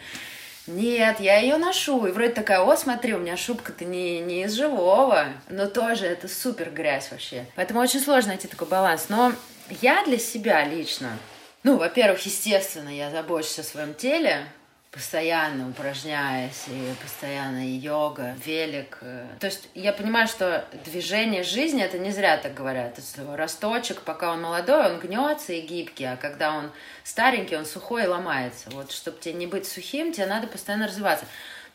нет, 0.67 1.19
я 1.21 1.39
ее 1.39 1.57
ношу. 1.57 2.07
И 2.07 2.13
вроде 2.13 2.33
такая, 2.33 2.61
о, 2.61 2.77
смотри, 2.77 3.15
у 3.15 3.19
меня 3.19 3.37
шубка-то 3.37 3.85
не, 3.85 4.21
не 4.21 4.45
из 4.45 4.53
живого. 4.53 5.27
Но 5.49 5.67
тоже 5.67 6.07
это 6.07 6.29
супер 6.29 6.71
грязь 6.71 7.11
вообще. 7.11 7.47
Поэтому 7.57 7.81
очень 7.81 8.01
сложно 8.01 8.29
найти 8.29 8.47
такой 8.47 8.69
баланс. 8.69 9.07
Но 9.09 9.33
я 9.81 10.05
для 10.05 10.19
себя 10.19 10.65
лично, 10.65 11.19
ну, 11.65 11.77
во-первых, 11.77 12.25
естественно, 12.25 12.89
я 12.89 13.11
забочусь 13.11 13.59
о 13.59 13.65
своем 13.65 13.95
теле, 13.95 14.47
постоянно 14.93 15.71
упражняясь, 15.71 16.65
и 16.69 16.93
постоянно 17.03 17.67
йога, 17.67 18.37
велик. 18.45 18.99
То 19.41 19.47
есть 19.47 19.71
я 19.75 19.91
понимаю, 19.91 20.29
что 20.29 20.67
движение 20.85 21.43
жизни, 21.43 21.83
это 21.83 21.99
не 21.99 22.11
зря 22.11 22.37
так 22.37 22.53
говорят. 22.53 22.99
Это 22.99 23.37
росточек, 23.37 24.03
пока 24.03 24.33
он 24.33 24.43
молодой, 24.43 24.93
он 24.93 25.01
гнется 25.01 25.55
и 25.55 25.63
гибкий, 25.63 26.05
а 26.05 26.17
когда 26.17 26.55
он 26.55 26.71
старенький, 27.05 27.57
он 27.57 27.65
сухой 27.65 28.05
и 28.05 28.07
ломается. 28.07 28.69
Вот 28.71 28.93
чтобы 28.93 29.19
тебе 29.19 29.35
не 29.35 29.47
быть 29.47 29.67
сухим, 29.67 30.13
тебе 30.13 30.27
надо 30.27 30.47
постоянно 30.47 30.87
развиваться. 30.87 31.25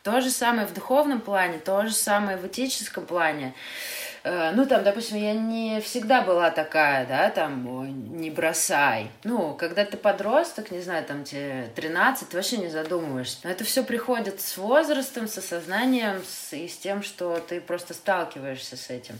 То 0.04 0.20
же 0.20 0.30
самое 0.30 0.68
в 0.68 0.72
духовном 0.72 1.20
плане, 1.20 1.58
то 1.58 1.84
же 1.86 1.92
самое 1.92 2.38
в 2.38 2.46
этическом 2.46 3.04
плане. 3.04 3.52
Э, 4.24 4.52
ну, 4.52 4.66
там, 4.66 4.84
допустим, 4.84 5.16
я 5.16 5.34
не 5.34 5.80
всегда 5.80 6.22
была 6.22 6.50
такая, 6.50 7.06
да, 7.06 7.30
там, 7.30 8.18
не 8.18 8.30
бросай. 8.30 9.10
Ну, 9.24 9.54
когда 9.54 9.84
ты 9.84 9.96
подросток, 9.96 10.70
не 10.70 10.80
знаю, 10.80 11.04
там, 11.04 11.24
тебе 11.24 11.70
13, 11.74 12.28
ты 12.28 12.36
вообще 12.36 12.58
не 12.58 12.68
задумываешься. 12.68 13.38
Но 13.44 13.50
это 13.50 13.64
все 13.64 13.84
приходит 13.84 14.40
с 14.40 14.56
возрастом, 14.56 15.28
с 15.28 15.38
осознанием 15.38 16.22
с, 16.24 16.52
и 16.52 16.68
с 16.68 16.76
тем, 16.76 17.02
что 17.02 17.38
ты 17.38 17.60
просто 17.60 17.94
сталкиваешься 17.94 18.76
с 18.76 18.90
этим. 18.90 19.18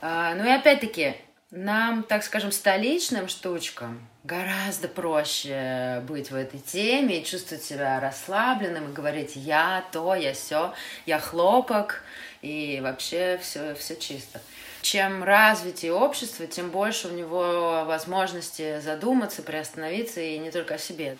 А, 0.00 0.34
ну 0.34 0.44
и 0.44 0.50
опять-таки, 0.50 1.14
нам, 1.50 2.02
так 2.02 2.24
скажем, 2.24 2.50
столичным 2.50 3.28
штучкам 3.28 4.08
гораздо 4.24 4.88
проще 4.88 6.02
быть 6.08 6.30
в 6.30 6.34
этой 6.34 6.60
теме 6.60 7.20
и 7.20 7.24
чувствовать 7.24 7.64
себя 7.64 8.00
расслабленным 8.00 8.90
и 8.90 8.92
говорить 8.92 9.36
«я 9.36 9.84
то, 9.92 10.14
я 10.14 10.32
все, 10.32 10.72
я 11.06 11.18
хлопок», 11.18 12.02
и 12.42 12.80
вообще 12.82 13.38
все, 13.40 13.74
все 13.74 13.96
чисто. 13.96 14.40
Чем 14.82 15.22
развитие 15.22 15.92
общества, 15.92 16.46
тем 16.46 16.70
больше 16.70 17.08
у 17.08 17.12
него 17.12 17.84
возможности 17.86 18.80
задуматься, 18.80 19.42
приостановиться 19.42 20.20
и 20.20 20.38
не 20.38 20.50
только 20.50 20.74
о 20.74 20.78
себе. 20.78 21.16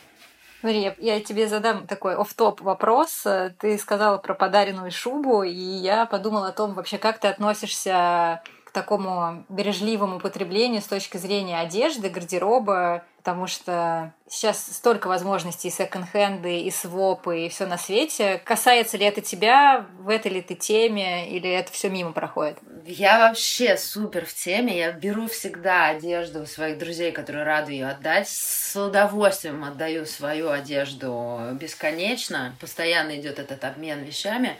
Мария, 0.63 0.95
я 0.99 1.21
тебе 1.21 1.49
задам 1.49 1.87
такой 1.87 2.15
оф-топ 2.17 2.61
вопрос. 2.61 3.27
Ты 3.59 3.79
сказала 3.79 4.19
про 4.19 4.35
подаренную 4.35 4.91
шубу, 4.91 5.43
и 5.43 5.53
я 5.53 6.07
подумала 6.07 6.49
о 6.49 6.53
том, 6.53 6.75
вообще, 6.75 6.99
как 6.99 7.19
ты 7.19 7.29
относишься 7.29 8.43
такому 8.73 9.45
бережливому 9.49 10.19
потреблению 10.19 10.81
с 10.81 10.87
точки 10.87 11.19
зрения 11.19 11.61
одежды, 11.61 12.09
гардероба, 12.09 13.05
потому 13.23 13.47
что 13.47 14.13
сейчас 14.29 14.67
столько 14.67 15.07
возможностей 15.07 15.69
и 15.69 15.71
секонд-хенды, 15.71 16.63
и 16.63 16.73
свопы, 16.73 17.47
и 17.47 17.49
все 17.49 17.67
на 17.67 17.79
свете. 17.79 18.43
Касается 18.45 18.97
ли 18.97 19.07
это 19.07 19.21
тебя, 19.21 19.87
в 20.01 20.09
этой 20.09 20.33
ли 20.33 20.43
ты 20.43 20.57
теме, 20.57 21.31
или 21.31 21.49
это 21.49 21.71
все 21.71 21.89
мимо 21.89 22.11
проходит? 22.11 22.59
Я 22.85 23.21
вообще 23.21 23.77
супер 23.77 24.27
в 24.27 24.35
теме. 24.35 24.77
Я 24.77 24.91
беру 24.91 25.29
всегда 25.29 25.91
одежду 25.91 26.43
у 26.43 26.47
своих 26.47 26.79
друзей, 26.79 27.13
которые 27.13 27.45
рады 27.45 27.71
ее 27.71 27.87
отдать. 27.87 28.29
С 28.29 28.75
удовольствием 28.75 29.63
отдаю 29.63 30.05
свою 30.05 30.51
одежду 30.51 31.39
бесконечно. 31.53 32.57
Постоянно 32.61 33.21
идет 33.21 33.39
этот 33.39 33.63
обмен 33.63 34.03
вещами. 34.03 34.57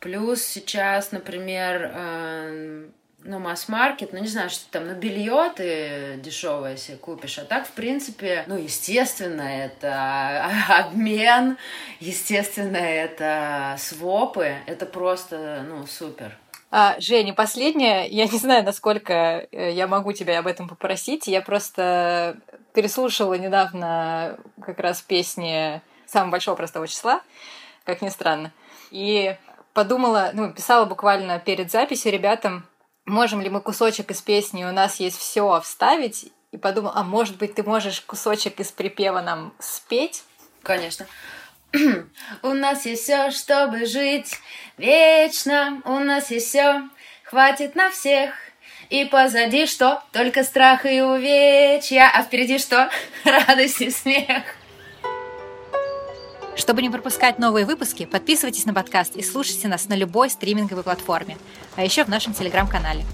Плюс 0.00 0.42
сейчас, 0.42 1.12
например, 1.12 1.92
эм, 1.94 2.92
ну, 3.26 3.38
масс-маркет, 3.38 4.12
ну, 4.12 4.20
не 4.20 4.28
знаю, 4.28 4.50
что 4.50 4.70
там, 4.70 4.86
ну, 4.86 4.94
белье 4.94 5.52
ты 5.54 6.18
дешевое 6.22 6.76
себе 6.76 6.96
купишь, 6.96 7.38
а 7.38 7.44
так, 7.44 7.66
в 7.66 7.72
принципе, 7.72 8.44
ну, 8.46 8.56
естественно, 8.56 9.42
это 9.42 10.48
обмен, 10.68 11.58
естественно, 12.00 12.76
это 12.76 13.76
свопы, 13.78 14.54
это 14.66 14.86
просто, 14.86 15.64
ну, 15.68 15.86
супер. 15.86 16.36
А, 16.70 16.96
Женя, 16.98 17.32
последнее, 17.32 18.08
я 18.08 18.26
не 18.26 18.38
знаю, 18.38 18.64
насколько 18.64 19.46
э, 19.50 19.72
я 19.72 19.86
могу 19.86 20.12
тебя 20.12 20.38
об 20.38 20.46
этом 20.46 20.68
попросить, 20.68 21.26
я 21.26 21.40
просто 21.40 22.36
переслушала 22.74 23.34
недавно 23.34 24.38
как 24.60 24.78
раз 24.80 25.00
песни 25.00 25.80
самого 26.06 26.32
большого 26.32 26.56
простого 26.56 26.88
числа, 26.88 27.22
как 27.84 28.02
ни 28.02 28.08
странно, 28.08 28.52
и 28.90 29.36
подумала, 29.72 30.30
ну, 30.32 30.52
писала 30.52 30.86
буквально 30.86 31.38
перед 31.38 31.70
записью 31.70 32.12
ребятам, 32.12 32.66
можем 33.06 33.40
ли 33.40 33.48
мы 33.48 33.60
кусочек 33.60 34.10
из 34.10 34.20
песни 34.20 34.64
«У 34.64 34.72
нас 34.72 35.00
есть 35.00 35.18
все 35.18 35.60
вставить?» 35.60 36.30
и 36.52 36.58
подумал, 36.58 36.92
а 36.94 37.02
может 37.02 37.36
быть, 37.36 37.54
ты 37.54 37.62
можешь 37.62 38.00
кусочек 38.00 38.60
из 38.60 38.70
припева 38.70 39.20
нам 39.20 39.52
спеть? 39.58 40.24
Конечно. 40.62 41.06
У 42.42 42.48
нас 42.48 42.86
есть 42.86 43.02
все, 43.02 43.30
чтобы 43.30 43.84
жить 43.84 44.38
вечно. 44.78 45.82
У 45.84 45.98
нас 45.98 46.30
есть 46.30 46.48
все, 46.48 46.88
хватит 47.24 47.74
на 47.74 47.90
всех. 47.90 48.34
И 48.88 49.04
позади 49.04 49.66
что? 49.66 50.02
Только 50.12 50.44
страх 50.44 50.86
и 50.86 51.00
увечья. 51.02 52.10
А 52.14 52.22
впереди 52.22 52.58
что? 52.58 52.88
Радость 53.24 53.80
и 53.80 53.90
смех. 53.90 54.44
Чтобы 56.56 56.80
не 56.80 56.88
пропускать 56.88 57.38
новые 57.38 57.66
выпуски, 57.66 58.06
подписывайтесь 58.06 58.64
на 58.64 58.72
подкаст 58.72 59.14
и 59.14 59.22
слушайте 59.22 59.68
нас 59.68 59.88
на 59.88 59.94
любой 59.94 60.30
стриминговой 60.30 60.82
платформе, 60.82 61.36
а 61.76 61.84
еще 61.84 62.02
в 62.02 62.08
нашем 62.08 62.32
телеграм-канале. 62.32 63.04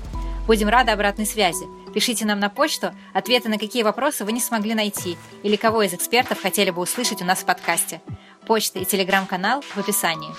Будем 0.47 0.69
рады 0.69 0.93
обратной 0.93 1.27
связи. 1.27 1.67
Пишите 1.93 2.25
нам 2.25 2.41
на 2.41 2.49
почту 2.49 2.93
ответы 3.13 3.49
на 3.49 3.59
какие 3.59 3.83
вопросы 3.83 4.25
вы 4.25 4.33
не 4.33 4.41
смогли 4.41 4.75
найти 4.75 5.19
или 5.43 5.57
кого 5.57 5.83
из 5.83 5.93
экспертов 5.93 6.41
хотели 6.41 6.71
бы 6.71 6.81
услышать 6.81 7.21
у 7.21 7.25
нас 7.25 7.41
в 7.41 7.45
подкасте. 7.45 8.01
Почта 8.47 8.79
и 8.79 8.85
телеграм-канал 8.85 9.63
в 9.63 9.79
описании. 9.79 10.31